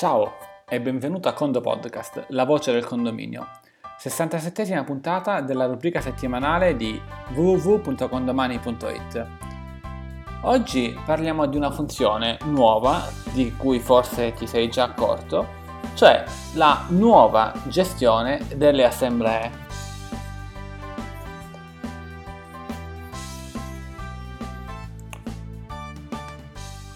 [0.00, 0.32] Ciao
[0.66, 3.46] e benvenuto a Condo Podcast, la voce del condominio.
[3.98, 6.98] 67esima puntata della rubrica settimanale di
[7.34, 9.26] www.condomani.it.
[10.44, 15.46] Oggi parliamo di una funzione nuova di cui forse ti sei già accorto,
[15.92, 16.24] cioè
[16.54, 19.50] la nuova gestione delle assemblee.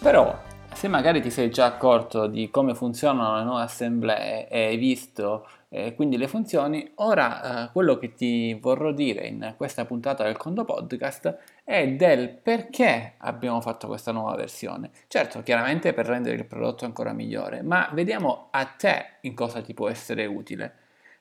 [0.00, 0.43] Però
[0.84, 5.48] se magari ti sei già accorto di come funzionano le nuove assemblee e hai visto
[5.70, 10.36] eh, quindi le funzioni, ora eh, quello che ti vorrò dire in questa puntata del
[10.36, 14.90] Condo Podcast è del perché abbiamo fatto questa nuova versione.
[15.08, 19.72] Certo, chiaramente per rendere il prodotto ancora migliore, ma vediamo a te in cosa ti
[19.72, 20.74] può essere utile.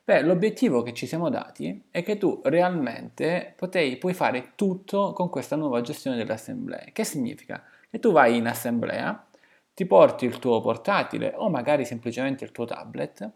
[0.04, 5.30] Beh, l'obiettivo che ci siamo dati è che tu realmente potei, puoi fare tutto con
[5.30, 6.90] questa nuova gestione delle assemblee.
[6.92, 7.64] Che significa?
[7.90, 9.28] Che tu vai in assemblea,
[9.74, 13.32] ti porti il tuo portatile o magari semplicemente il tuo tablet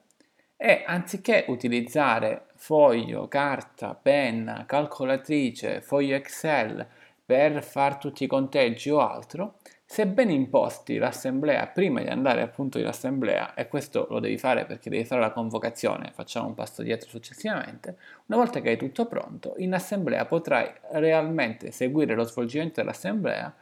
[0.55, 6.85] e anziché utilizzare foglio, carta, penna, calcolatrice, foglio Excel
[7.23, 12.87] per fare tutti i conteggi o altro, sebbene imposti l'assemblea prima di andare appunto in
[12.87, 17.09] assemblea, e questo lo devi fare perché devi fare la convocazione, facciamo un passo dietro
[17.09, 23.53] successivamente, una volta che hai tutto pronto, in assemblea potrai realmente seguire lo svolgimento dell'assemblea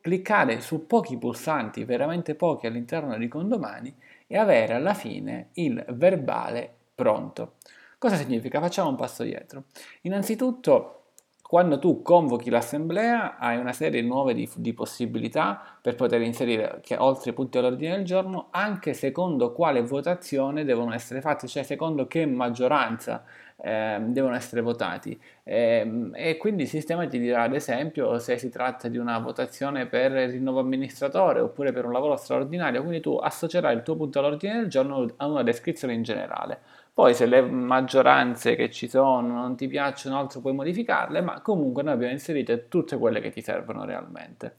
[0.00, 3.94] cliccare su pochi pulsanti, veramente pochi all'interno di condomani
[4.26, 7.54] e avere alla fine il verbale pronto.
[7.98, 8.60] Cosa significa?
[8.60, 9.64] Facciamo un passo dietro.
[10.02, 11.07] Innanzitutto
[11.48, 16.94] quando tu convochi l'assemblea hai una serie nuove di, di possibilità per poter inserire che,
[16.98, 22.06] oltre i punti all'ordine del giorno anche secondo quale votazione devono essere fatte, cioè secondo
[22.06, 23.24] che maggioranza
[23.56, 25.18] eh, devono essere votati.
[25.42, 29.86] Eh, e quindi il sistema ti dirà ad esempio se si tratta di una votazione
[29.86, 34.18] per il rinnovo amministratore oppure per un lavoro straordinario, quindi tu associerai il tuo punto
[34.18, 36.60] all'ordine del giorno a una descrizione in generale.
[36.98, 41.84] Poi se le maggioranze che ci sono non ti piacciono, altro puoi modificarle, ma comunque
[41.84, 44.56] noi abbiamo inserito tutte quelle che ti servono realmente.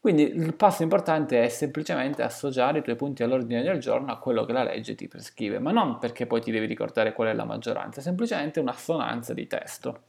[0.00, 4.44] Quindi il passo importante è semplicemente associare i tuoi punti all'ordine del giorno a quello
[4.44, 7.44] che la legge ti prescrive, ma non perché poi ti devi ricordare qual è la
[7.44, 10.00] maggioranza, è semplicemente un'assonanza di testo.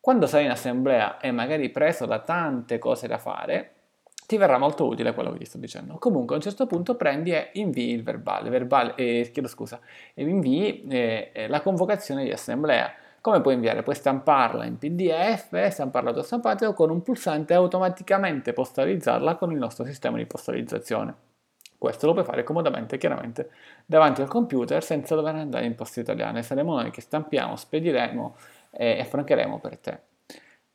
[0.00, 3.79] Quando sei in assemblea e magari preso da tante cose da fare,
[4.30, 5.98] ti verrà molto utile quello che ti sto dicendo.
[5.98, 9.80] Comunque a un certo punto prendi e invii il verbale, verbale eh, chiedo scusa,
[10.14, 12.92] invii eh, eh, la convocazione di assemblea.
[13.20, 13.82] Come puoi inviare?
[13.82, 19.58] Puoi stamparla in PDF, stamparla da stampate o con un pulsante automaticamente postalizzarla con il
[19.58, 21.12] nostro sistema di postalizzazione.
[21.76, 23.50] Questo lo puoi fare comodamente, chiaramente,
[23.84, 26.44] davanti al computer senza dover andare in poste italiane.
[26.44, 28.36] Saremo noi che stampiamo, spediremo
[28.70, 30.09] e affrancheremo per te.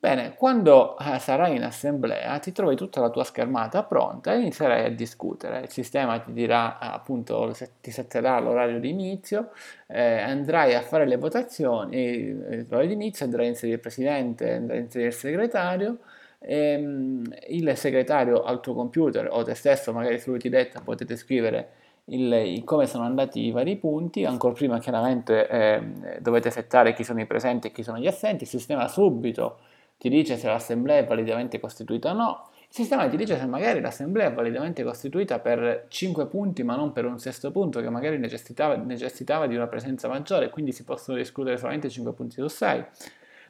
[0.06, 4.84] Bene, quando eh, sarai in assemblea ti trovi tutta la tua schermata pronta e inizierai
[4.84, 5.62] a discutere.
[5.62, 9.50] Il sistema ti dirà appunto, ti setterà l'orario di inizio,
[9.88, 14.52] eh, andrai a fare le votazioni, eh, l'orario di inizio andrai a inserire il presidente,
[14.52, 15.98] andrai a inserire il segretario,
[16.38, 21.16] ehm, il segretario al tuo computer o te stesso, magari se lui ti detta, potete
[21.16, 21.68] scrivere
[22.04, 25.82] il, il, come sono andati i vari punti, ancora prima chiaramente eh,
[26.20, 30.08] dovete settare chi sono i presenti e chi sono gli assenti, il sistema subito ti
[30.08, 34.26] dice se l'assemblea è validamente costituita o no, il sistema ti dice se magari l'assemblea
[34.28, 38.76] è validamente costituita per 5 punti ma non per un sesto punto che magari necessitava,
[38.76, 42.84] necessitava di una presenza maggiore, quindi si possono discutere solamente 5 punti su 6.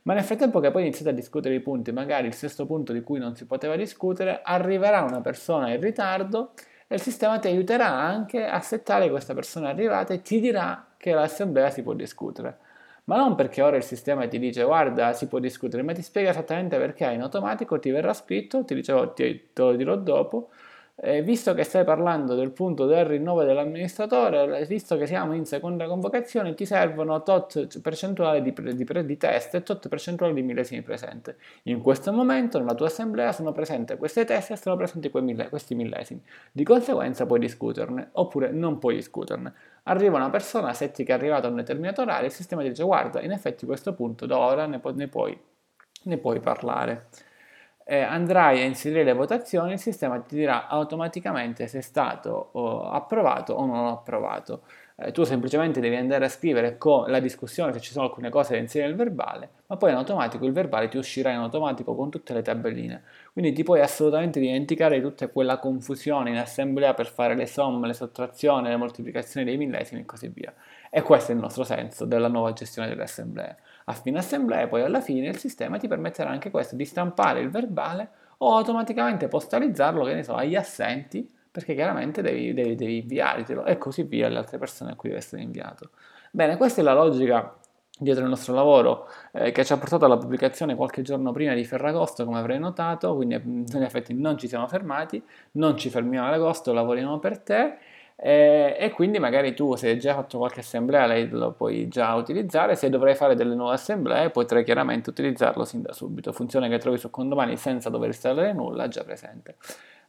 [0.02, 3.00] Ma nel frattempo che poi iniziate a discutere i punti, magari il sesto punto di
[3.00, 6.52] cui non si poteva discutere, arriverà una persona in ritardo
[6.86, 11.12] e il sistema ti aiuterà anche a settare questa persona arrivata e ti dirà che
[11.12, 12.58] l'assemblea si può discutere
[13.06, 16.30] ma non perché ora il sistema ti dice guarda si può discutere, ma ti spiega
[16.30, 20.50] esattamente perché in automatico ti verrà scritto, ti dicevo ti, te lo dirò dopo,
[20.98, 25.86] eh, visto che stai parlando del punto del rinnovo dell'amministratore, visto che siamo in seconda
[25.86, 31.36] convocazione, ti servono tot percentuali di, di, di test e tot percentuali di millesimi presente.
[31.64, 35.74] In questo momento nella tua assemblea sono presenti queste test e sono presenti mille, questi
[35.74, 36.22] millesimi.
[36.50, 39.52] Di conseguenza puoi discuterne oppure non puoi discuterne.
[39.84, 43.20] Arriva una persona, setti che è arrivata a un determinato orario, il sistema dice guarda,
[43.20, 45.38] in effetti questo punto da ora ne, pu- ne, puoi,
[46.04, 47.08] ne puoi parlare
[47.88, 52.90] eh, andrai a inserire le votazioni, il sistema ti dirà automaticamente se è stato oh,
[52.90, 54.62] approvato o non approvato.
[54.96, 58.54] Eh, tu semplicemente devi andare a scrivere con la discussione se ci sono alcune cose
[58.54, 62.10] da inserire nel verbale, ma poi in automatico il verbale ti uscirà in automatico con
[62.10, 63.04] tutte le tabelline.
[63.32, 67.86] Quindi ti puoi assolutamente dimenticare di tutta quella confusione in assemblea per fare le somme,
[67.86, 70.52] le sottrazioni, le moltiplicazioni dei millesimi e così via.
[70.96, 73.56] E questo è il nostro senso della nuova gestione delle assemblee
[73.88, 77.50] a fine assemblea poi alla fine il sistema ti permetterà anche questo di stampare il
[77.50, 78.08] verbale
[78.38, 83.78] o automaticamente postalizzarlo, che ne so, agli assenti perché chiaramente devi, devi, devi inviartelo e
[83.78, 85.90] così via alle altre persone a cui deve essere inviato.
[86.30, 87.54] Bene, questa è la logica
[87.98, 91.64] dietro il nostro lavoro eh, che ci ha portato alla pubblicazione qualche giorno prima di
[91.64, 95.22] Ferragosto, come avrei notato, quindi in effetti non ci siamo fermati,
[95.52, 97.78] non ci fermiamo ad agosto, lavoriamo per te
[98.16, 102.74] eh, e quindi magari tu se hai già fatto qualche assemblea lo puoi già utilizzare,
[102.74, 106.96] se dovrai fare delle nuove assemblee potrai chiaramente utilizzarlo sin da subito, funzione che trovi
[106.98, 109.56] su Condomani senza dover installare nulla, già presente.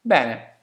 [0.01, 0.56] Bene,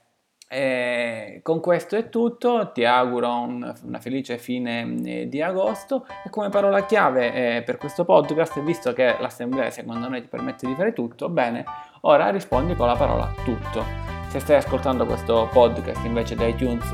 [0.47, 6.31] e con questo è tutto, ti auguro un, una felice fine eh, di agosto e
[6.31, 10.75] come parola chiave eh, per questo podcast, visto che l'assemblea secondo noi ti permette di
[10.75, 11.65] fare tutto, bene,
[12.03, 13.85] ora rispondi con la parola tutto.
[14.29, 16.93] Se stai ascoltando questo podcast invece da iTunes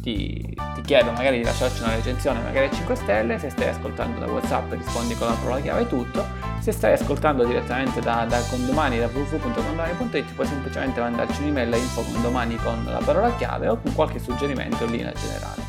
[0.00, 4.18] ti, ti, chiedo magari di lasciarci una recensione, magari a 5 stelle, se stai ascoltando
[4.18, 6.24] da WhatsApp rispondi con la parola chiave tutto,
[6.60, 12.02] se stai ascoltando direttamente da, da condomani, da www.condomani.it puoi semplicemente mandarci un'email a info
[12.02, 15.62] condomani con la parola chiave o con qualche suggerimento in linea generale.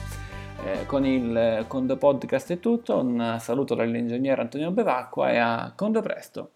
[0.66, 6.02] Eh, con il Condo Podcast è tutto, un saluto dall'ingegnere Antonio Bevacqua e a Condo
[6.02, 6.52] Presto!